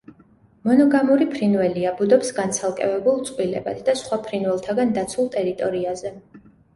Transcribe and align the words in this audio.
მონოგამური 0.67 1.25
ფრინველია, 1.33 1.91
ბუდობს 1.99 2.31
განცალკევებულ 2.37 3.19
წყვილებად 3.27 3.83
სხვა 3.99 4.19
ფრინველთაგან 4.29 4.95
დაცულ 4.97 5.29
ტერიტორიაზე. 5.37 6.13